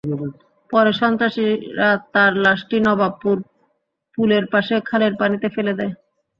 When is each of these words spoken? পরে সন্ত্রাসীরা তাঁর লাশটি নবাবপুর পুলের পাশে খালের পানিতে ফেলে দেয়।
পরে 0.69 0.91
সন্ত্রাসীরা 1.01 1.89
তাঁর 2.13 2.31
লাশটি 2.45 2.77
নবাবপুর 2.85 3.35
পুলের 4.17 4.45
পাশে 4.53 4.75
খালের 4.89 5.13
পানিতে 5.21 5.47
ফেলে 5.55 5.73
দেয়। 5.79 5.93